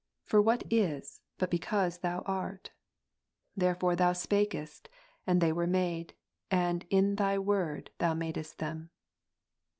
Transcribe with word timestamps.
Jii^ii 0.25 0.29
For 0.31 0.41
what 0.41 0.63
is, 0.73 1.21
but 1.37 1.51
because 1.51 1.99
Thou 1.99 2.23
art? 2.25 2.71
Therefore 3.55 3.95
Thou 3.95 4.13
spakest, 4.13 4.55
9, 4.57 4.65
6.' 4.65 4.89
and 5.27 5.41
they 5.41 5.51
ivere 5.51 5.69
made, 5.69 6.15
and 6.49 6.87
in 6.89 7.17
Thy 7.17 7.37
Word 7.37 7.91
Thou 7.99 8.15
madest 8.15 8.57
them. 8.57 8.89